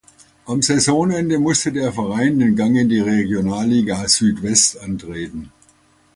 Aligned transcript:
Am 0.47 0.63
Saisonende 0.63 1.37
musste 1.37 1.71
der 1.71 1.93
Verein 1.93 2.39
den 2.39 2.55
Gang 2.55 2.75
in 2.75 2.89
die 2.89 3.01
Regionalliga 3.01 4.07
Südwest 4.07 4.79
antreten. 4.81 5.51